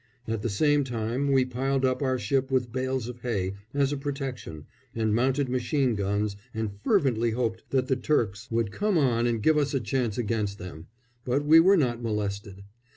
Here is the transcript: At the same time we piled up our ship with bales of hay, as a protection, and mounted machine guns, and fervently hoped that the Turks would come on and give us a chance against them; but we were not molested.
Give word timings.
At 0.27 0.41
the 0.41 0.49
same 0.49 0.83
time 0.83 1.31
we 1.31 1.45
piled 1.45 1.85
up 1.85 2.01
our 2.01 2.17
ship 2.17 2.49
with 2.49 2.71
bales 2.71 3.07
of 3.07 3.19
hay, 3.21 3.53
as 3.71 3.93
a 3.93 3.97
protection, 3.97 4.65
and 4.95 5.13
mounted 5.13 5.47
machine 5.47 5.93
guns, 5.93 6.35
and 6.55 6.71
fervently 6.83 7.29
hoped 7.29 7.65
that 7.69 7.87
the 7.87 7.95
Turks 7.95 8.49
would 8.49 8.71
come 8.71 8.97
on 8.97 9.27
and 9.27 9.43
give 9.43 9.59
us 9.59 9.75
a 9.75 9.79
chance 9.79 10.17
against 10.17 10.57
them; 10.57 10.87
but 11.23 11.45
we 11.45 11.59
were 11.59 11.77
not 11.77 12.01
molested. 12.01 12.63